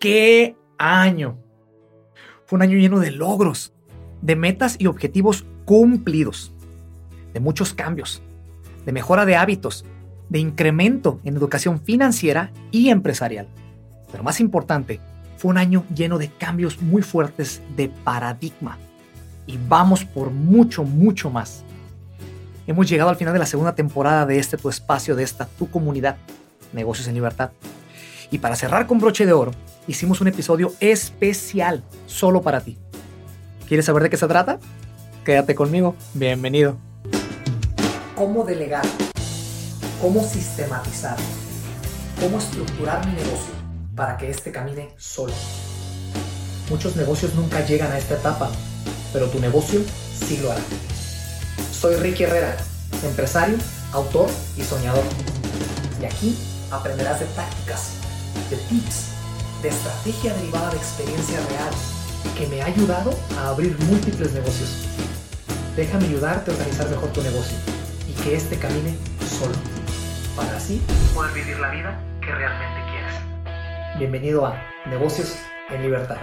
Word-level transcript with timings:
¡Qué 0.00 0.56
año! 0.78 1.38
Fue 2.46 2.56
un 2.56 2.62
año 2.62 2.78
lleno 2.78 3.00
de 3.00 3.10
logros, 3.10 3.72
de 4.22 4.36
metas 4.36 4.76
y 4.78 4.86
objetivos 4.86 5.44
cumplidos, 5.64 6.52
de 7.34 7.40
muchos 7.40 7.74
cambios, 7.74 8.22
de 8.86 8.92
mejora 8.92 9.26
de 9.26 9.34
hábitos, 9.34 9.84
de 10.28 10.38
incremento 10.38 11.18
en 11.24 11.36
educación 11.36 11.80
financiera 11.80 12.52
y 12.70 12.90
empresarial. 12.90 13.48
Pero 14.12 14.22
más 14.22 14.38
importante, 14.38 15.00
fue 15.36 15.50
un 15.50 15.58
año 15.58 15.84
lleno 15.92 16.16
de 16.16 16.28
cambios 16.28 16.80
muy 16.80 17.02
fuertes 17.02 17.60
de 17.76 17.88
paradigma. 17.88 18.78
Y 19.48 19.58
vamos 19.68 20.04
por 20.04 20.30
mucho, 20.30 20.84
mucho 20.84 21.28
más. 21.28 21.64
Hemos 22.68 22.88
llegado 22.88 23.10
al 23.10 23.16
final 23.16 23.32
de 23.32 23.40
la 23.40 23.46
segunda 23.46 23.74
temporada 23.74 24.26
de 24.26 24.38
este 24.38 24.56
tu 24.56 24.68
espacio, 24.68 25.16
de 25.16 25.24
esta 25.24 25.46
tu 25.58 25.68
comunidad, 25.68 26.18
Negocios 26.72 27.08
en 27.08 27.14
Libertad. 27.14 27.50
Y 28.30 28.38
para 28.38 28.54
cerrar 28.54 28.86
con 28.86 29.00
broche 29.00 29.26
de 29.26 29.32
oro, 29.32 29.50
hicimos 29.88 30.20
un 30.20 30.28
episodio 30.28 30.72
especial 30.78 31.82
solo 32.06 32.42
para 32.42 32.60
ti. 32.60 32.78
¿Quieres 33.66 33.86
saber 33.86 34.04
de 34.04 34.10
qué 34.10 34.16
se 34.16 34.28
trata? 34.28 34.60
Quédate 35.24 35.54
conmigo. 35.54 35.96
Bienvenido. 36.14 36.76
¿Cómo 38.14 38.44
delegar? 38.44 38.84
¿Cómo 40.00 40.22
sistematizar? 40.22 41.16
¿Cómo 42.20 42.38
estructurar 42.38 43.04
mi 43.06 43.12
negocio 43.12 43.54
para 43.96 44.16
que 44.16 44.30
éste 44.30 44.52
camine 44.52 44.90
solo? 44.96 45.32
Muchos 46.70 46.94
negocios 46.96 47.34
nunca 47.34 47.64
llegan 47.64 47.90
a 47.90 47.98
esta 47.98 48.14
etapa, 48.14 48.50
pero 49.12 49.26
tu 49.28 49.40
negocio 49.40 49.80
sí 50.12 50.38
lo 50.42 50.52
hará. 50.52 50.60
Soy 51.72 51.96
Ricky 51.96 52.24
Herrera, 52.24 52.56
empresario, 53.04 53.56
autor 53.92 54.28
y 54.56 54.62
soñador. 54.62 55.04
Y 56.00 56.04
aquí 56.04 56.36
aprenderás 56.70 57.20
de 57.20 57.26
tácticas, 57.26 57.92
de 58.50 58.56
tips, 58.56 59.08
de 59.62 59.68
estrategia 59.70 60.34
derivada 60.34 60.70
de 60.70 60.76
experiencia 60.76 61.38
real 61.48 61.70
que 62.36 62.46
me 62.46 62.62
ha 62.62 62.66
ayudado 62.66 63.10
a 63.38 63.48
abrir 63.48 63.76
múltiples 63.86 64.32
negocios. 64.32 64.86
Déjame 65.74 66.06
ayudarte 66.06 66.50
a 66.50 66.54
organizar 66.54 66.88
mejor 66.88 67.08
tu 67.12 67.22
negocio 67.22 67.56
y 68.08 68.12
que 68.22 68.36
éste 68.36 68.56
camine 68.58 68.96
solo, 69.38 69.54
para 70.36 70.56
así 70.56 70.80
poder 71.14 71.32
vivir 71.34 71.58
la 71.58 71.70
vida 71.70 72.00
que 72.20 72.32
realmente 72.32 72.80
quieres. 72.90 73.98
Bienvenido 73.98 74.46
a 74.46 74.62
Negocios 74.86 75.36
en 75.70 75.82
Libertad. 75.82 76.18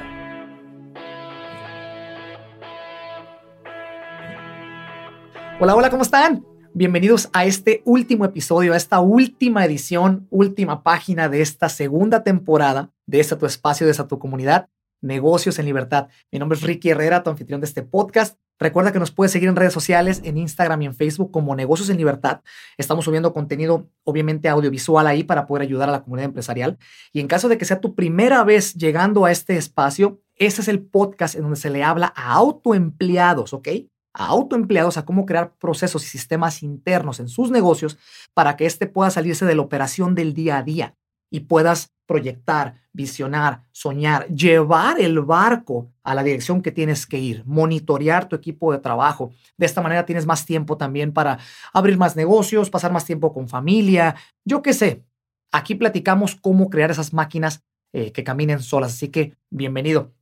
Hola, 5.59 5.75
hola, 5.75 5.89
¿cómo 5.89 6.03
están? 6.03 6.54
Bienvenidos 6.77 7.29
a 7.31 7.45
este 7.45 7.81
último 7.85 8.25
episodio, 8.25 8.73
a 8.73 8.75
esta 8.75 8.99
última 8.99 9.63
edición, 9.63 10.27
última 10.29 10.83
página 10.83 11.29
de 11.29 11.39
esta 11.39 11.69
segunda 11.69 12.21
temporada 12.25 12.91
de 13.05 13.21
esta 13.21 13.37
tu 13.37 13.45
espacio, 13.45 13.87
de 13.87 13.91
esta 13.91 14.09
tu 14.09 14.19
comunidad, 14.19 14.67
Negocios 14.99 15.57
en 15.57 15.67
Libertad. 15.67 16.09
Mi 16.33 16.39
nombre 16.39 16.57
es 16.57 16.63
Ricky 16.63 16.89
Herrera, 16.89 17.23
tu 17.23 17.29
anfitrión 17.29 17.61
de 17.61 17.67
este 17.67 17.81
podcast. 17.81 18.37
Recuerda 18.59 18.91
que 18.91 18.99
nos 18.99 19.11
puedes 19.11 19.31
seguir 19.31 19.47
en 19.47 19.55
redes 19.55 19.71
sociales, 19.71 20.19
en 20.25 20.37
Instagram 20.37 20.81
y 20.81 20.85
en 20.87 20.95
Facebook 20.95 21.31
como 21.31 21.55
Negocios 21.55 21.89
en 21.89 21.95
Libertad. 21.95 22.41
Estamos 22.77 23.05
subiendo 23.05 23.31
contenido, 23.31 23.89
obviamente 24.03 24.49
audiovisual 24.49 25.07
ahí 25.07 25.23
para 25.23 25.47
poder 25.47 25.61
ayudar 25.61 25.87
a 25.87 25.93
la 25.93 26.03
comunidad 26.03 26.25
empresarial. 26.25 26.77
Y 27.13 27.21
en 27.21 27.27
caso 27.27 27.47
de 27.47 27.57
que 27.57 27.63
sea 27.63 27.79
tu 27.79 27.95
primera 27.95 28.43
vez 28.43 28.73
llegando 28.73 29.23
a 29.23 29.31
este 29.31 29.55
espacio, 29.55 30.19
ese 30.35 30.61
es 30.61 30.67
el 30.67 30.81
podcast 30.81 31.35
en 31.35 31.43
donde 31.43 31.55
se 31.55 31.69
le 31.69 31.85
habla 31.85 32.11
a 32.17 32.33
autoempleados, 32.33 33.53
¿ok? 33.53 33.69
A 34.15 34.27
autoempleados 34.27 34.97
a 34.97 35.05
cómo 35.05 35.25
crear 35.25 35.53
procesos 35.57 36.05
y 36.05 36.07
sistemas 36.07 36.63
internos 36.63 37.19
en 37.19 37.27
sus 37.27 37.51
negocios 37.51 37.97
para 38.33 38.55
que 38.55 38.65
éste 38.65 38.87
pueda 38.87 39.11
salirse 39.11 39.45
de 39.45 39.55
la 39.55 39.61
operación 39.61 40.15
del 40.15 40.33
día 40.33 40.57
a 40.57 40.63
día 40.63 40.95
y 41.29 41.41
puedas 41.41 41.91
proyectar, 42.05 42.75
visionar, 42.93 43.63
soñar, 43.71 44.27
llevar 44.27 45.01
el 45.01 45.19
barco 45.21 45.91
a 46.03 46.15
la 46.15 46.23
dirección 46.23 46.61
que 46.61 46.71
tienes 46.71 47.05
que 47.05 47.17
ir, 47.17 47.43
monitorear 47.45 48.29
tu 48.29 48.35
equipo 48.35 48.71
de 48.71 48.79
trabajo. 48.79 49.31
De 49.57 49.65
esta 49.65 49.81
manera 49.81 50.05
tienes 50.05 50.25
más 50.25 50.45
tiempo 50.45 50.77
también 50.77 51.11
para 51.11 51.39
abrir 51.73 51.97
más 51.97 52.15
negocios, 52.15 52.69
pasar 52.69 52.93
más 52.93 53.05
tiempo 53.05 53.33
con 53.33 53.49
familia, 53.49 54.15
yo 54.45 54.61
qué 54.61 54.73
sé. 54.73 55.03
Aquí 55.51 55.75
platicamos 55.75 56.35
cómo 56.35 56.69
crear 56.69 56.91
esas 56.91 57.11
máquinas 57.11 57.63
eh, 57.91 58.11
que 58.11 58.23
caminen 58.23 58.61
solas, 58.61 58.93
así 58.93 59.09
que 59.09 59.35
bienvenido. 59.49 60.13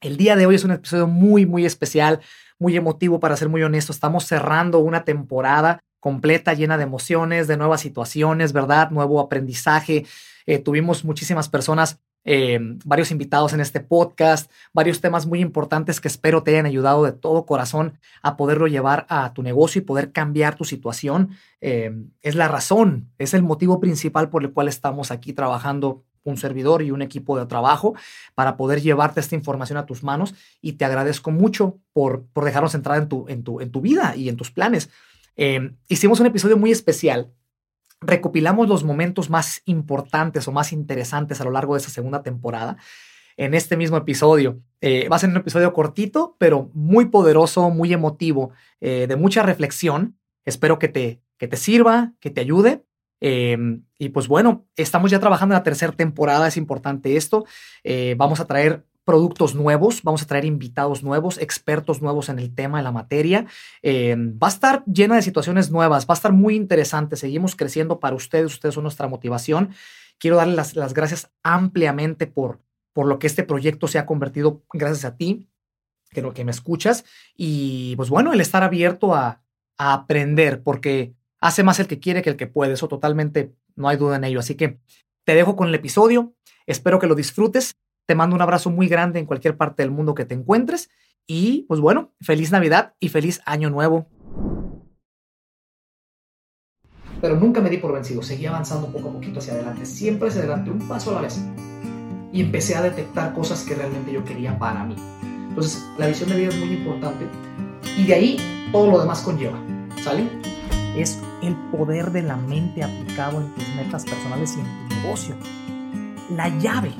El 0.00 0.16
día 0.16 0.36
de 0.36 0.46
hoy 0.46 0.54
es 0.54 0.64
un 0.64 0.70
episodio 0.70 1.08
muy, 1.08 1.44
muy 1.44 1.66
especial 1.66 2.20
muy 2.58 2.76
emotivo, 2.76 3.20
para 3.20 3.36
ser 3.36 3.48
muy 3.48 3.62
honesto. 3.62 3.92
Estamos 3.92 4.26
cerrando 4.26 4.78
una 4.80 5.04
temporada 5.04 5.80
completa, 6.00 6.54
llena 6.54 6.76
de 6.76 6.84
emociones, 6.84 7.48
de 7.48 7.56
nuevas 7.56 7.80
situaciones, 7.80 8.52
¿verdad? 8.52 8.90
Nuevo 8.90 9.20
aprendizaje. 9.20 10.06
Eh, 10.46 10.58
tuvimos 10.58 11.04
muchísimas 11.04 11.48
personas, 11.48 12.00
eh, 12.24 12.58
varios 12.84 13.10
invitados 13.10 13.52
en 13.52 13.60
este 13.60 13.80
podcast, 13.80 14.50
varios 14.72 15.00
temas 15.00 15.26
muy 15.26 15.40
importantes 15.40 16.00
que 16.00 16.08
espero 16.08 16.42
te 16.42 16.52
hayan 16.52 16.66
ayudado 16.66 17.04
de 17.04 17.12
todo 17.12 17.46
corazón 17.46 17.98
a 18.22 18.36
poderlo 18.36 18.66
llevar 18.66 19.06
a 19.08 19.32
tu 19.32 19.42
negocio 19.42 19.80
y 19.80 19.84
poder 19.84 20.12
cambiar 20.12 20.56
tu 20.56 20.64
situación. 20.64 21.30
Eh, 21.60 21.92
es 22.22 22.34
la 22.34 22.48
razón, 22.48 23.10
es 23.18 23.34
el 23.34 23.42
motivo 23.42 23.80
principal 23.80 24.30
por 24.30 24.42
el 24.42 24.52
cual 24.52 24.68
estamos 24.68 25.10
aquí 25.10 25.32
trabajando 25.32 26.04
un 26.28 26.36
servidor 26.36 26.82
y 26.82 26.90
un 26.90 27.02
equipo 27.02 27.38
de 27.38 27.46
trabajo 27.46 27.94
para 28.34 28.56
poder 28.56 28.80
llevarte 28.80 29.20
esta 29.20 29.34
información 29.34 29.78
a 29.78 29.86
tus 29.86 30.02
manos 30.02 30.34
y 30.60 30.74
te 30.74 30.84
agradezco 30.84 31.30
mucho 31.30 31.78
por, 31.92 32.26
por 32.32 32.44
dejarnos 32.44 32.74
entrar 32.74 32.98
en 32.98 33.08
tu, 33.08 33.26
en, 33.28 33.42
tu, 33.42 33.60
en 33.60 33.70
tu 33.70 33.80
vida 33.80 34.14
y 34.16 34.28
en 34.28 34.36
tus 34.36 34.50
planes. 34.50 34.90
Em, 35.36 35.76
hicimos 35.88 36.20
un 36.20 36.26
episodio 36.26 36.56
muy 36.56 36.70
especial. 36.70 37.32
Recopilamos 38.00 38.68
los 38.68 38.84
momentos 38.84 39.30
más 39.30 39.62
importantes 39.64 40.46
o 40.48 40.52
más 40.52 40.72
interesantes 40.72 41.40
a 41.40 41.44
lo 41.44 41.50
largo 41.50 41.74
de 41.74 41.78
esta 41.78 41.90
segunda 41.90 42.22
temporada 42.22 42.76
en 43.38 43.54
este 43.54 43.76
mismo 43.76 43.96
episodio. 43.96 44.60
Eh, 44.80 45.08
va 45.08 45.16
a 45.16 45.18
ser 45.20 45.30
un 45.30 45.36
episodio 45.36 45.72
cortito, 45.72 46.36
pero 46.38 46.70
muy 46.74 47.06
poderoso, 47.06 47.70
muy 47.70 47.92
emotivo, 47.92 48.50
eh, 48.80 49.06
de 49.08 49.16
mucha 49.16 49.42
reflexión. 49.42 50.18
Espero 50.44 50.78
que 50.78 50.88
te, 50.88 51.22
que 51.38 51.48
te 51.48 51.56
sirva, 51.56 52.12
que 52.20 52.30
te 52.30 52.40
ayude. 52.40 52.84
Em, 53.20 53.82
y 53.98 54.10
pues 54.10 54.28
bueno, 54.28 54.66
estamos 54.76 55.10
ya 55.10 55.18
trabajando 55.18 55.54
en 55.54 55.58
la 55.58 55.64
tercera 55.64 55.92
temporada, 55.92 56.48
es 56.48 56.56
importante 56.56 57.16
esto. 57.16 57.44
Eh, 57.84 58.14
vamos 58.16 58.40
a 58.40 58.46
traer 58.46 58.84
productos 59.04 59.54
nuevos, 59.54 60.02
vamos 60.02 60.22
a 60.22 60.26
traer 60.26 60.44
invitados 60.44 61.02
nuevos, 61.02 61.38
expertos 61.38 62.02
nuevos 62.02 62.28
en 62.28 62.38
el 62.38 62.54
tema, 62.54 62.76
en 62.76 62.84
la 62.84 62.92
materia. 62.92 63.46
Em, 63.80 64.38
va 64.38 64.48
a 64.48 64.50
estar 64.50 64.84
llena 64.84 65.16
de 65.16 65.22
situaciones 65.22 65.70
nuevas, 65.70 66.06
va 66.06 66.12
a 66.12 66.16
estar 66.16 66.32
muy 66.32 66.54
interesante. 66.54 67.16
Seguimos 67.16 67.56
creciendo 67.56 68.00
para 68.00 68.14
ustedes, 68.14 68.52
ustedes 68.52 68.74
son 68.74 68.84
nuestra 68.84 69.08
motivación. 69.08 69.70
Quiero 70.18 70.36
darles 70.36 70.56
las, 70.56 70.76
las 70.76 70.94
gracias 70.94 71.30
ampliamente 71.42 72.26
por, 72.26 72.60
por 72.92 73.06
lo 73.06 73.18
que 73.18 73.26
este 73.26 73.44
proyecto 73.44 73.88
se 73.88 73.98
ha 73.98 74.04
convertido, 74.04 74.62
gracias 74.74 75.06
a 75.06 75.16
ti, 75.16 75.48
que, 76.10 76.22
que 76.34 76.44
me 76.44 76.50
escuchas. 76.50 77.06
Y 77.34 77.96
pues 77.96 78.10
bueno, 78.10 78.34
el 78.34 78.42
estar 78.42 78.62
abierto 78.62 79.14
a 79.14 79.40
aprender, 79.78 80.62
porque 80.62 81.14
hace 81.40 81.62
más 81.62 81.80
el 81.80 81.86
que 81.86 82.00
quiere 82.00 82.22
que 82.22 82.30
el 82.30 82.36
que 82.36 82.46
puede. 82.46 82.72
Eso 82.74 82.88
totalmente 82.88 83.54
no 83.76 83.88
hay 83.88 83.96
duda 83.96 84.16
en 84.16 84.24
ello. 84.24 84.40
Así 84.40 84.54
que 84.54 84.80
te 85.24 85.34
dejo 85.34 85.56
con 85.56 85.68
el 85.68 85.74
episodio. 85.74 86.34
Espero 86.66 86.98
que 86.98 87.06
lo 87.06 87.14
disfrutes. 87.14 87.76
Te 88.06 88.14
mando 88.14 88.34
un 88.34 88.42
abrazo 88.42 88.70
muy 88.70 88.88
grande 88.88 89.18
en 89.18 89.26
cualquier 89.26 89.56
parte 89.56 89.82
del 89.82 89.90
mundo 89.90 90.14
que 90.14 90.24
te 90.24 90.34
encuentres. 90.34 90.90
Y 91.26 91.62
pues 91.68 91.80
bueno, 91.80 92.14
feliz 92.20 92.50
Navidad 92.50 92.94
y 93.00 93.10
feliz 93.10 93.40
Año 93.44 93.70
Nuevo. 93.70 94.08
Pero 97.20 97.36
nunca 97.36 97.60
me 97.60 97.68
di 97.68 97.78
por 97.78 97.92
vencido. 97.92 98.22
Seguí 98.22 98.46
avanzando 98.46 98.90
poco 98.90 99.10
a 99.10 99.12
poquito 99.12 99.40
hacia 99.40 99.54
adelante. 99.54 99.84
Siempre 99.84 100.28
hacia 100.28 100.40
adelante, 100.40 100.70
un 100.70 100.86
paso 100.88 101.10
a 101.10 101.14
la 101.14 101.20
vez. 101.22 101.38
Y 102.32 102.42
empecé 102.42 102.76
a 102.76 102.82
detectar 102.82 103.34
cosas 103.34 103.64
que 103.64 103.74
realmente 103.74 104.12
yo 104.12 104.24
quería 104.24 104.58
para 104.58 104.84
mí. 104.84 104.94
Entonces, 105.48 105.84
la 105.98 106.06
visión 106.06 106.30
de 106.30 106.36
vida 106.36 106.48
es 106.48 106.56
muy 106.56 106.74
importante. 106.74 107.26
Y 107.98 108.06
de 108.06 108.14
ahí 108.14 108.68
todo 108.70 108.90
lo 108.90 109.00
demás 109.00 109.20
conlleva. 109.22 109.58
¿Sale? 110.02 110.28
es 110.96 111.20
el 111.42 111.54
poder 111.70 112.10
de 112.12 112.22
la 112.22 112.36
mente 112.36 112.82
aplicado 112.82 113.40
en 113.40 113.54
tus 113.54 113.68
metas 113.76 114.04
personales 114.04 114.56
y 114.56 114.60
en 114.60 114.88
tu 114.88 114.94
negocio. 114.96 115.34
La 116.34 116.48
llave 116.58 116.92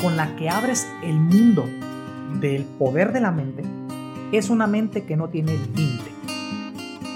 con 0.00 0.16
la 0.16 0.34
que 0.36 0.48
abres 0.48 0.88
el 1.02 1.18
mundo 1.18 1.68
del 2.40 2.64
poder 2.64 3.12
de 3.12 3.20
la 3.20 3.30
mente 3.30 3.62
es 4.32 4.48
una 4.50 4.66
mente 4.66 5.04
que 5.04 5.16
no 5.16 5.28
tiene 5.28 5.52
límite. 5.74 6.10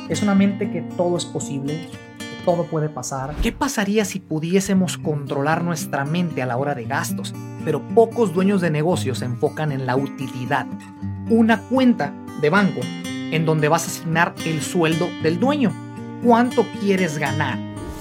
Es 0.08 0.22
una 0.22 0.34
mente 0.34 0.70
que 0.70 0.82
todo 0.82 1.16
es 1.16 1.24
posible, 1.24 1.88
que 2.18 2.44
todo 2.44 2.64
puede 2.64 2.88
pasar. 2.88 3.34
¿Qué 3.42 3.52
pasaría 3.52 4.04
si 4.04 4.20
pudiésemos 4.20 4.98
controlar 4.98 5.64
nuestra 5.64 6.04
mente 6.04 6.42
a 6.42 6.46
la 6.46 6.56
hora 6.56 6.74
de 6.74 6.84
gastos? 6.84 7.34
Pero 7.64 7.80
pocos 7.94 8.34
dueños 8.34 8.60
de 8.60 8.70
negocios 8.70 9.20
se 9.20 9.24
enfocan 9.24 9.72
en 9.72 9.86
la 9.86 9.96
utilidad. 9.96 10.66
Una 11.30 11.60
cuenta 11.62 12.12
de 12.42 12.50
banco 12.50 12.80
en 13.30 13.46
donde 13.46 13.68
vas 13.68 13.84
a 13.84 13.86
asignar 13.86 14.34
el 14.44 14.60
sueldo 14.60 15.08
del 15.22 15.40
dueño 15.40 15.72
cuánto 16.24 16.66
quieres 16.80 17.18
ganar. 17.18 17.58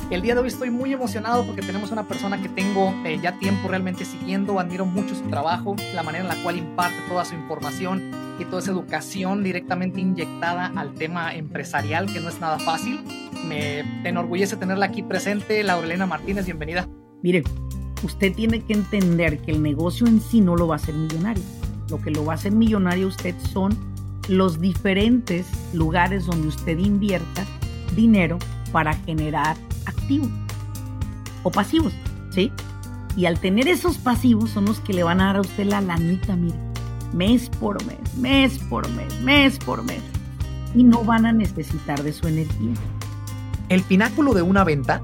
El 0.10 0.22
día 0.22 0.34
de 0.34 0.42
hoy 0.42 0.48
estoy 0.48 0.70
muy 0.70 0.94
emocionado 0.94 1.46
porque 1.46 1.62
tenemos 1.62 1.92
una 1.92 2.08
persona 2.08 2.42
que 2.42 2.48
tengo 2.48 2.94
eh, 3.06 3.20
ya 3.22 3.38
tiempo 3.38 3.68
realmente 3.68 4.06
siguiendo, 4.06 4.60
admiro 4.60 4.86
mucho 4.86 5.14
su 5.14 5.24
trabajo, 5.24 5.76
la 5.94 6.04
manera 6.04 6.24
en 6.24 6.30
la 6.30 6.42
cual 6.42 6.58
imparte 6.58 6.98
toda 7.10 7.26
su 7.26 7.36
información 7.36 8.12
y 8.40 8.46
toda 8.46 8.60
esa 8.62 8.72
educación 8.72 9.44
directamente 9.44 10.00
inyectada 10.00 10.72
al 10.76 10.94
tema 10.94 11.36
empresarial, 11.36 12.12
que 12.12 12.22
no 12.22 12.30
es 12.30 12.40
nada 12.40 12.60
fácil. 12.60 13.02
Me 13.46 13.80
enorgullece 14.08 14.56
tenerla 14.56 14.86
aquí 14.86 15.04
presente. 15.04 15.62
Laurelena 15.64 16.06
Martínez, 16.06 16.46
bienvenida. 16.46 16.88
Miren, 17.22 17.44
usted 18.04 18.34
tiene 18.34 18.62
que 18.62 18.74
entender 18.74 19.40
que 19.40 19.52
el 19.52 19.62
negocio 19.62 20.08
en 20.08 20.22
sí 20.22 20.40
no 20.40 20.56
lo 20.56 20.68
va 20.68 20.76
a 20.76 20.78
hacer 20.78 20.96
millonario. 20.96 21.44
Lo 21.90 22.00
que 22.02 22.12
lo 22.12 22.24
va 22.24 22.34
a 22.34 22.36
hacer 22.36 22.54
millonario 22.54 23.08
usted 23.08 23.36
son 23.52 23.78
los 24.30 24.62
diferentes 24.62 25.46
lugares 25.74 26.26
donde 26.26 26.48
usted 26.48 26.78
invierta 26.78 27.46
dinero 27.96 28.38
para 28.72 28.94
generar 28.94 29.58
activos 29.86 30.30
o 31.44 31.52
pasivos, 31.52 31.94
¿sí? 32.32 32.52
Y 33.16 33.26
al 33.26 33.40
tener 33.40 33.68
esos 33.68 33.98
pasivos 33.98 34.50
son 34.50 34.66
los 34.66 34.80
que 34.80 34.94
le 34.94 35.04
van 35.04 35.22
a 35.22 35.26
dar 35.26 35.36
a 35.38 35.42
usted 35.42 35.66
la 35.66 35.82
lanita, 35.82 36.36
mire, 36.36 36.58
mes 37.14 37.50
por 37.50 37.84
mes, 37.86 38.16
mes 38.18 38.58
por 38.70 38.90
mes, 38.92 39.20
mes 39.22 39.58
por 39.60 39.84
mes. 39.84 40.02
Y 40.74 40.84
no 40.84 41.04
van 41.04 41.26
a 41.26 41.32
necesitar 41.32 42.02
de 42.02 42.14
su 42.14 42.28
energía. 42.28 42.74
El 43.70 43.84
pináculo 43.84 44.34
de 44.34 44.42
una 44.42 44.64
venta 44.64 45.04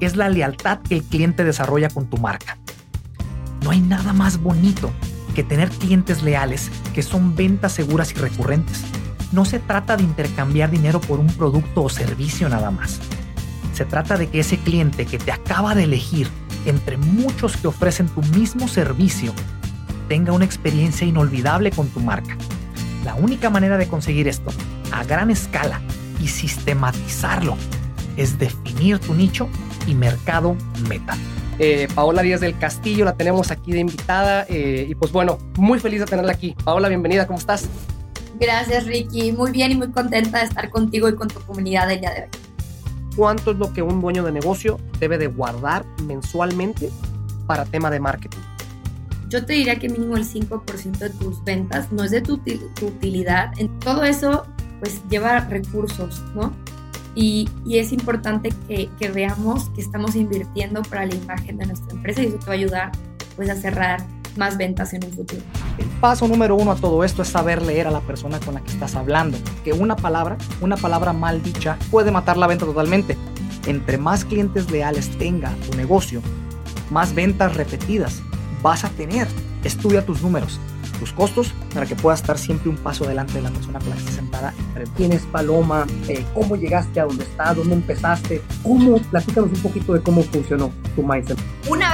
es 0.00 0.16
la 0.16 0.28
lealtad 0.28 0.78
que 0.80 0.94
el 0.94 1.02
cliente 1.02 1.44
desarrolla 1.44 1.88
con 1.88 2.06
tu 2.06 2.16
marca. 2.18 2.56
No 3.64 3.70
hay 3.70 3.80
nada 3.80 4.12
más 4.12 4.40
bonito 4.40 4.92
que 5.34 5.42
tener 5.42 5.70
clientes 5.70 6.22
leales 6.22 6.70
que 6.94 7.02
son 7.02 7.34
ventas 7.34 7.72
seguras 7.72 8.12
y 8.12 8.14
recurrentes. 8.14 8.84
No 9.32 9.44
se 9.44 9.58
trata 9.58 9.96
de 9.96 10.02
intercambiar 10.02 10.70
dinero 10.70 11.00
por 11.00 11.20
un 11.20 11.26
producto 11.26 11.82
o 11.82 11.88
servicio 11.88 12.48
nada 12.48 12.70
más. 12.70 13.00
Se 13.74 13.84
trata 13.84 14.16
de 14.16 14.28
que 14.28 14.40
ese 14.40 14.58
cliente 14.58 15.06
que 15.06 15.18
te 15.18 15.32
acaba 15.32 15.74
de 15.74 15.84
elegir 15.84 16.28
entre 16.64 16.96
muchos 16.96 17.56
que 17.56 17.68
ofrecen 17.68 18.08
tu 18.08 18.22
mismo 18.22 18.68
servicio 18.68 19.32
tenga 20.08 20.32
una 20.32 20.44
experiencia 20.44 21.06
inolvidable 21.06 21.70
con 21.70 21.88
tu 21.88 22.00
marca. 22.00 22.36
La 23.04 23.14
única 23.14 23.50
manera 23.50 23.76
de 23.76 23.86
conseguir 23.86 24.26
esto 24.26 24.50
a 24.90 25.04
gran 25.04 25.30
escala 25.30 25.80
y 26.20 26.28
sistematizarlo 26.28 27.56
es 28.16 28.38
definir 28.38 28.98
tu 28.98 29.14
nicho 29.14 29.48
y 29.86 29.94
mercado 29.94 30.56
meta. 30.88 31.16
Eh, 31.58 31.88
Paola 31.94 32.22
Díaz 32.22 32.40
del 32.40 32.56
Castillo, 32.56 33.04
la 33.04 33.16
tenemos 33.16 33.50
aquí 33.50 33.72
de 33.72 33.80
invitada 33.80 34.46
eh, 34.48 34.86
y 34.88 34.94
pues 34.94 35.12
bueno, 35.12 35.38
muy 35.56 35.78
feliz 35.78 36.00
de 36.00 36.06
tenerla 36.06 36.32
aquí. 36.32 36.54
Paola, 36.64 36.88
bienvenida, 36.88 37.26
¿cómo 37.26 37.38
estás? 37.38 37.68
Gracias 38.38 38.86
Ricky, 38.86 39.32
muy 39.32 39.50
bien 39.50 39.72
y 39.72 39.76
muy 39.76 39.90
contenta 39.90 40.38
de 40.38 40.44
estar 40.44 40.70
contigo 40.70 41.08
y 41.08 41.14
con 41.14 41.28
tu 41.28 41.40
comunidad 41.40 41.90
el 41.90 42.00
día 42.00 42.10
de 42.10 42.22
hoy. 42.22 42.28
¿Cuánto 43.16 43.50
es 43.50 43.58
lo 43.58 43.72
que 43.72 43.82
un 43.82 44.00
dueño 44.00 44.22
de 44.22 44.32
negocio 44.32 44.78
debe 45.00 45.18
de 45.18 45.26
guardar 45.26 45.84
mensualmente 46.04 46.90
para 47.46 47.64
tema 47.64 47.90
de 47.90 48.00
marketing? 48.00 48.38
Yo 49.28 49.44
te 49.44 49.54
diría 49.54 49.78
que 49.78 49.88
mínimo 49.88 50.16
el 50.16 50.24
5% 50.24 50.98
de 50.98 51.10
tus 51.10 51.42
ventas 51.44 51.92
no 51.92 52.04
es 52.04 52.10
de 52.12 52.22
tu, 52.22 52.38
tu 52.38 52.86
utilidad. 52.86 53.52
En 53.58 53.78
todo 53.80 54.04
eso 54.04 54.46
pues 54.80 55.02
lleva 55.08 55.40
recursos, 55.40 56.22
¿no? 56.34 56.52
Y, 57.14 57.48
es 57.68 57.92
importante 57.92 58.50
que, 58.68 58.88
veamos 59.12 59.70
que 59.70 59.80
estamos 59.80 60.14
invirtiendo 60.14 60.82
para 60.82 61.04
la 61.04 61.16
imagen 61.16 61.58
de 61.58 61.66
nuestra 61.66 61.92
empresa 61.92 62.22
y 62.22 62.26
eso 62.26 62.38
te 62.38 62.46
va 62.46 62.52
a 62.52 62.54
ayudar 62.54 62.92
pues, 63.34 63.50
a 63.50 63.56
cerrar 63.56 64.06
más 64.38 64.56
ventas 64.56 64.94
en 64.94 65.04
un 65.04 65.12
futuro. 65.12 65.42
El 65.76 65.86
paso 66.00 66.26
número 66.26 66.56
uno 66.56 66.72
a 66.72 66.76
todo 66.76 67.04
esto 67.04 67.22
es 67.22 67.28
saber 67.28 67.60
leer 67.60 67.86
a 67.86 67.90
la 67.90 68.00
persona 68.00 68.40
con 68.40 68.54
la 68.54 68.62
que 68.62 68.70
estás 68.70 68.94
hablando. 68.94 69.36
Que 69.64 69.72
una 69.72 69.96
palabra, 69.96 70.38
una 70.60 70.76
palabra 70.76 71.12
mal 71.12 71.42
dicha, 71.42 71.76
puede 71.90 72.10
matar 72.10 72.38
la 72.38 72.46
venta 72.46 72.64
totalmente. 72.64 73.16
Entre 73.66 73.98
más 73.98 74.24
clientes 74.24 74.70
leales 74.70 75.10
tenga 75.18 75.50
tu 75.68 75.76
negocio, 75.76 76.22
más 76.90 77.14
ventas 77.14 77.54
repetidas 77.54 78.22
vas 78.62 78.84
a 78.84 78.88
tener. 78.90 79.28
Estudia 79.64 80.06
tus 80.06 80.22
números 80.22 80.58
tus 80.98 81.12
costos 81.12 81.52
para 81.72 81.86
que 81.86 81.94
puedas 81.94 82.20
estar 82.20 82.38
siempre 82.38 82.68
un 82.68 82.76
paso 82.76 83.04
adelante 83.04 83.34
de 83.34 83.42
la 83.42 83.50
persona 83.50 83.78
con 83.78 83.90
la 83.90 83.94
que 83.94 84.00
estás 84.00 84.16
sentada 84.16 84.54
¿Quién 84.96 85.12
es 85.12 85.22
Paloma? 85.26 85.86
Eh, 86.08 86.24
¿Cómo 86.34 86.56
llegaste 86.56 87.00
a 87.00 87.04
donde 87.04 87.24
estás? 87.24 87.56
¿Dónde 87.56 87.74
empezaste? 87.74 88.42
¿Cómo? 88.62 88.98
Platícanos 88.98 89.50
un 89.52 89.62
poquito 89.62 89.94
de 89.94 90.02
cómo 90.02 90.22
funcionó 90.22 90.70
tu 90.94 91.02
mindset. 91.02 91.38
Una 91.68 91.87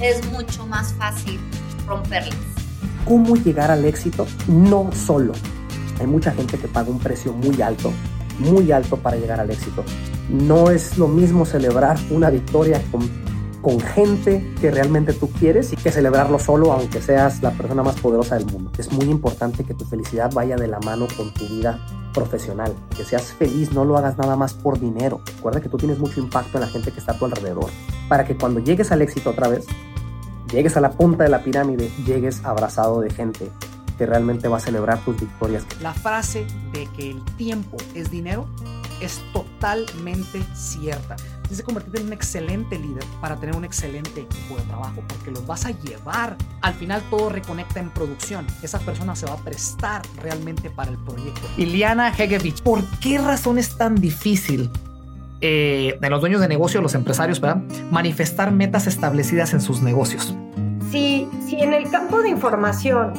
es 0.00 0.24
mucho 0.30 0.66
más 0.66 0.92
fácil 0.94 1.38
romperlas. 1.86 2.36
¿Cómo 3.06 3.36
llegar 3.36 3.70
al 3.70 3.84
éxito? 3.84 4.26
No 4.48 4.90
solo. 4.92 5.32
Hay 5.98 6.06
mucha 6.06 6.32
gente 6.32 6.58
que 6.58 6.68
paga 6.68 6.90
un 6.90 6.98
precio 6.98 7.32
muy 7.32 7.60
alto, 7.60 7.92
muy 8.38 8.72
alto 8.72 8.96
para 8.96 9.16
llegar 9.16 9.40
al 9.40 9.50
éxito. 9.50 9.84
No 10.28 10.70
es 10.70 10.96
lo 10.96 11.08
mismo 11.08 11.44
celebrar 11.44 11.98
una 12.10 12.30
victoria 12.30 12.80
con 12.90 13.08
con 13.62 13.78
gente 13.80 14.54
que 14.60 14.70
realmente 14.70 15.12
tú 15.12 15.30
quieres 15.30 15.72
y 15.72 15.76
que 15.76 15.90
celebrarlo 15.90 16.38
solo 16.38 16.72
aunque 16.72 17.02
seas 17.02 17.42
la 17.42 17.50
persona 17.50 17.82
más 17.82 18.00
poderosa 18.00 18.36
del 18.36 18.46
mundo. 18.46 18.70
Es 18.78 18.90
muy 18.90 19.06
importante 19.06 19.64
que 19.64 19.74
tu 19.74 19.84
felicidad 19.84 20.32
vaya 20.32 20.56
de 20.56 20.66
la 20.66 20.80
mano 20.80 21.06
con 21.16 21.32
tu 21.34 21.46
vida 21.46 21.78
profesional, 22.14 22.74
que 22.96 23.04
seas 23.04 23.32
feliz, 23.34 23.72
no 23.72 23.84
lo 23.84 23.96
hagas 23.96 24.16
nada 24.18 24.34
más 24.34 24.54
por 24.54 24.80
dinero. 24.80 25.20
Recuerda 25.36 25.60
que 25.60 25.68
tú 25.68 25.76
tienes 25.76 25.98
mucho 25.98 26.20
impacto 26.20 26.58
en 26.58 26.62
la 26.62 26.68
gente 26.68 26.90
que 26.90 26.98
está 26.98 27.12
a 27.12 27.18
tu 27.18 27.26
alrededor, 27.26 27.70
para 28.08 28.24
que 28.24 28.36
cuando 28.36 28.60
llegues 28.60 28.90
al 28.92 29.02
éxito 29.02 29.30
otra 29.30 29.48
vez, 29.48 29.66
llegues 30.52 30.76
a 30.76 30.80
la 30.80 30.92
punta 30.92 31.24
de 31.24 31.30
la 31.30 31.42
pirámide, 31.42 31.90
llegues 32.04 32.44
abrazado 32.44 33.00
de 33.00 33.10
gente 33.10 33.50
que 33.98 34.06
realmente 34.06 34.48
va 34.48 34.56
a 34.56 34.60
celebrar 34.60 35.04
tus 35.04 35.20
victorias. 35.20 35.64
La 35.82 35.92
frase 35.92 36.46
de 36.72 36.86
que 36.96 37.10
el 37.10 37.24
tiempo 37.36 37.76
es 37.94 38.10
dinero 38.10 38.46
es 39.00 39.20
totalmente 39.32 40.42
cierta 40.54 41.16
tienes 41.50 41.62
que 41.62 41.66
convertirte 41.66 42.00
en 42.00 42.06
un 42.06 42.12
excelente 42.12 42.78
líder 42.78 43.04
para 43.20 43.34
tener 43.34 43.56
un 43.56 43.64
excelente 43.64 44.20
equipo 44.20 44.56
de 44.56 44.62
trabajo, 44.62 45.02
porque 45.08 45.32
los 45.32 45.44
vas 45.48 45.66
a 45.66 45.72
llevar. 45.72 46.36
Al 46.60 46.74
final 46.74 47.02
todo 47.10 47.28
reconecta 47.28 47.80
en 47.80 47.90
producción. 47.90 48.46
Esa 48.62 48.78
persona 48.78 49.16
se 49.16 49.26
va 49.26 49.32
a 49.32 49.36
prestar 49.38 50.02
realmente 50.22 50.70
para 50.70 50.92
el 50.92 50.98
proyecto. 50.98 51.40
Iliana 51.56 52.14
Hegevich, 52.16 52.62
¿por 52.62 52.84
qué 53.00 53.18
razón 53.18 53.58
es 53.58 53.76
tan 53.76 53.96
difícil 53.96 54.70
eh, 55.40 55.98
de 56.00 56.10
los 56.10 56.20
dueños 56.20 56.40
de 56.40 56.48
negocio, 56.48 56.80
los 56.80 56.94
empresarios, 56.94 57.40
¿verdad? 57.40 57.62
manifestar 57.90 58.52
metas 58.52 58.86
establecidas 58.86 59.52
en 59.52 59.60
sus 59.60 59.82
negocios? 59.82 60.34
Si, 60.90 61.28
si 61.46 61.60
en 61.60 61.72
el 61.72 61.90
campo 61.90 62.20
de 62.22 62.30
información 62.30 63.12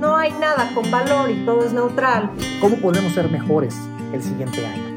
no 0.00 0.16
hay 0.16 0.32
nada 0.32 0.70
con 0.74 0.90
valor 0.90 1.30
y 1.30 1.44
todo 1.44 1.64
es 1.64 1.72
neutral, 1.72 2.30
¿cómo 2.60 2.76
podemos 2.76 3.12
ser 3.12 3.30
mejores 3.30 3.76
el 4.12 4.22
siguiente 4.22 4.64
año? 4.66 4.96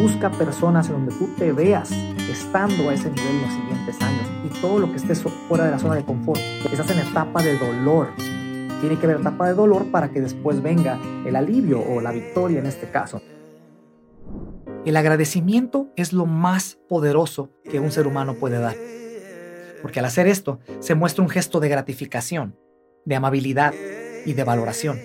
Busca 0.00 0.30
personas 0.30 0.86
en 0.86 0.92
donde 0.92 1.14
tú 1.16 1.28
te 1.38 1.52
veas 1.52 1.90
estando 2.30 2.88
a 2.88 2.94
ese 2.94 3.10
nivel 3.10 3.42
los 3.42 3.52
siguientes 3.52 4.00
años 4.00 4.26
y 4.44 4.60
todo 4.60 4.78
lo 4.78 4.90
que 4.90 4.96
estés 4.96 5.22
fuera 5.48 5.64
de 5.64 5.70
la 5.72 5.78
zona 5.78 5.96
de 5.96 6.04
confort. 6.04 6.40
Estás 6.70 6.90
en 6.90 7.00
etapa 7.00 7.42
de 7.42 7.58
dolor. 7.58 8.08
Tiene 8.80 8.98
que 8.98 9.06
haber 9.06 9.20
etapa 9.20 9.48
de 9.48 9.54
dolor 9.54 9.90
para 9.90 10.10
que 10.10 10.20
después 10.20 10.62
venga 10.62 10.98
el 11.26 11.36
alivio 11.36 11.80
o 11.80 12.00
la 12.00 12.10
victoria 12.10 12.58
en 12.58 12.66
este 12.66 12.90
caso. 12.90 13.20
El 14.84 14.96
agradecimiento 14.96 15.92
es 15.94 16.12
lo 16.12 16.26
más 16.26 16.76
poderoso 16.88 17.50
que 17.70 17.78
un 17.78 17.92
ser 17.92 18.08
humano 18.08 18.34
puede 18.34 18.58
dar. 18.58 18.74
Porque 19.80 20.00
al 20.00 20.06
hacer 20.06 20.26
esto 20.26 20.58
se 20.80 20.96
muestra 20.96 21.22
un 21.22 21.30
gesto 21.30 21.60
de 21.60 21.68
gratificación, 21.68 22.58
de 23.04 23.14
amabilidad 23.14 23.74
y 24.26 24.32
de 24.32 24.42
valoración. 24.42 24.98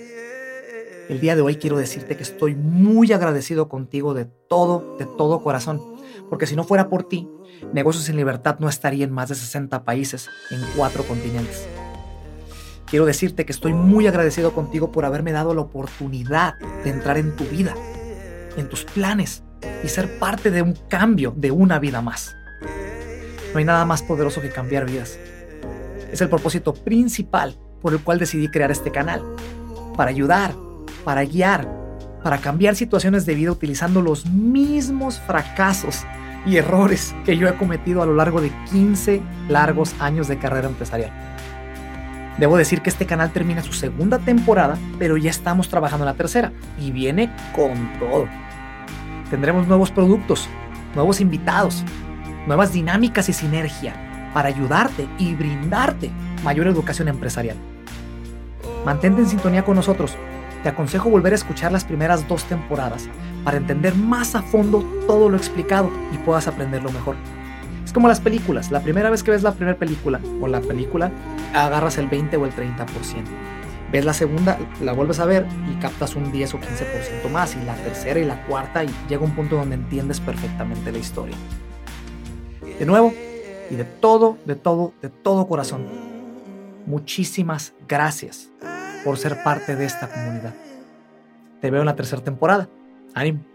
El 1.09 1.19
día 1.19 1.35
de 1.35 1.43
hoy 1.43 1.57
quiero 1.57 1.77
decirte 1.77 2.17
que 2.17 2.23
estoy 2.23 2.55
muy 2.55 3.13
agradecido 3.13 3.69
contigo 3.69 4.15
de 4.15 4.25
todo, 4.25 4.97
de 4.97 5.05
todo 5.05 5.43
corazón, 5.43 5.79
porque 6.27 6.47
si 6.47 6.55
no 6.55 6.63
fuera 6.63 6.89
por 6.89 7.07
ti, 7.07 7.29
Negocios 7.71 8.09
en 8.09 8.17
Libertad 8.17 8.57
no 8.57 8.69
estaría 8.69 9.05
en 9.05 9.11
más 9.11 9.29
de 9.29 9.35
60 9.35 9.83
países, 9.83 10.27
en 10.49 10.59
cuatro 10.75 11.03
continentes. 11.03 11.67
Quiero 12.87 13.05
decirte 13.05 13.45
que 13.45 13.51
estoy 13.51 13.73
muy 13.73 14.07
agradecido 14.07 14.53
contigo 14.53 14.91
por 14.91 15.05
haberme 15.05 15.33
dado 15.33 15.53
la 15.53 15.61
oportunidad 15.61 16.57
de 16.83 16.89
entrar 16.89 17.19
en 17.19 17.35
tu 17.35 17.43
vida, 17.45 17.75
en 18.57 18.69
tus 18.69 18.83
planes 18.83 19.43
y 19.83 19.87
ser 19.87 20.19
parte 20.19 20.51
de 20.51 20.61
un 20.61 20.73
cambio 20.89 21.33
de 21.35 21.51
una 21.51 21.79
vida 21.79 22.01
más. 22.01 22.35
No 23.53 23.59
hay 23.59 23.65
nada 23.65 23.85
más 23.85 24.03
poderoso 24.03 24.41
que 24.41 24.49
cambiar 24.49 24.85
vidas. 24.85 25.19
Es 26.11 26.21
el 26.21 26.29
propósito 26.29 26.73
principal 26.73 27.57
por 27.81 27.93
el 27.93 27.99
cual 27.99 28.19
decidí 28.19 28.49
crear 28.49 28.71
este 28.71 28.91
canal, 28.91 29.21
para 29.95 30.09
ayudar 30.09 30.53
para 31.07 31.23
guiar, 31.23 31.65
para 32.21 32.39
cambiar 32.39 32.75
situaciones 32.75 33.25
de 33.25 33.33
vida 33.33 33.49
utilizando 33.49 34.01
los 34.01 34.25
mismos 34.25 35.21
fracasos 35.21 36.03
y 36.45 36.57
errores 36.57 37.15
que 37.23 37.37
yo 37.37 37.47
he 37.47 37.55
cometido 37.55 38.01
a 38.01 38.05
lo 38.05 38.13
largo 38.13 38.41
de 38.41 38.51
15 38.71 39.21
largos 39.47 39.95
años 40.01 40.27
de 40.27 40.37
carrera 40.37 40.67
empresarial. 40.67 41.13
Debo 42.37 42.57
decir 42.57 42.81
que 42.81 42.89
este 42.89 43.05
canal 43.05 43.31
termina 43.31 43.63
su 43.63 43.71
segunda 43.71 44.19
temporada, 44.19 44.77
pero 44.99 45.15
ya 45.15 45.29
estamos 45.29 45.69
trabajando 45.69 46.03
en 46.03 46.07
la 46.11 46.17
tercera 46.17 46.51
y 46.77 46.91
viene 46.91 47.33
con 47.55 47.97
todo. 47.99 48.27
Tendremos 49.29 49.67
nuevos 49.67 49.91
productos, 49.91 50.47
nuevos 50.95 51.19
invitados, 51.19 51.83
nuevas 52.45 52.71
dinámicas 52.71 53.29
y 53.29 53.33
sinergia 53.33 54.31
para 54.33 54.49
ayudarte 54.49 55.07
y 55.17 55.35
brindarte 55.35 56.11
mayor 56.43 56.67
educación 56.67 57.07
empresarial. 57.07 57.57
Mantente 58.85 59.21
en 59.21 59.27
sintonía 59.27 59.65
con 59.65 59.75
nosotros 59.75 60.15
te 60.63 60.69
aconsejo 60.69 61.09
volver 61.09 61.33
a 61.33 61.35
escuchar 61.35 61.71
las 61.71 61.83
primeras 61.83 62.27
dos 62.27 62.43
temporadas 62.45 63.09
para 63.43 63.57
entender 63.57 63.95
más 63.95 64.35
a 64.35 64.41
fondo 64.41 64.83
todo 65.07 65.29
lo 65.29 65.37
explicado 65.37 65.89
y 66.13 66.17
puedas 66.17 66.47
aprenderlo 66.47 66.91
mejor. 66.91 67.15
Es 67.85 67.93
como 67.93 68.07
las 68.07 68.19
películas, 68.19 68.71
la 68.71 68.81
primera 68.81 69.09
vez 69.09 69.23
que 69.23 69.31
ves 69.31 69.43
la 69.43 69.53
primera 69.53 69.77
película 69.77 70.19
o 70.41 70.47
la 70.47 70.61
película, 70.61 71.11
agarras 71.53 71.97
el 71.97 72.07
20 72.07 72.37
o 72.37 72.45
el 72.45 72.53
30% 72.53 72.85
ves 73.91 74.05
la 74.05 74.13
segunda, 74.13 74.57
la 74.81 74.93
vuelves 74.93 75.19
a 75.19 75.25
ver 75.25 75.45
y 75.71 75.79
captas 75.79 76.15
un 76.15 76.31
10 76.31 76.55
o 76.55 76.59
15% 76.59 77.29
más, 77.31 77.55
y 77.55 77.63
la 77.63 77.75
tercera 77.75 78.19
y 78.19 78.25
la 78.25 78.45
cuarta, 78.45 78.83
y 78.83 78.89
llega 79.07 79.23
un 79.23 79.35
punto 79.35 79.55
donde 79.55 79.75
entiendes 79.75 80.19
perfectamente 80.19 80.91
la 80.91 80.97
historia. 80.97 81.35
De 82.79 82.85
nuevo, 82.85 83.13
y 83.69 83.75
de 83.75 83.83
todo, 83.83 84.37
de 84.45 84.55
todo, 84.55 84.93
de 85.01 85.09
todo 85.09 85.47
corazón, 85.47 85.85
muchísimas 86.85 87.73
gracias 87.87 88.49
por 89.03 89.17
ser 89.17 89.43
parte 89.43 89.75
de 89.75 89.85
esta 89.85 90.07
comunidad. 90.07 90.53
Te 91.61 91.71
veo 91.71 91.81
en 91.81 91.87
la 91.87 91.95
tercera 91.95 92.23
temporada. 92.23 92.69
Ánimo. 93.13 93.46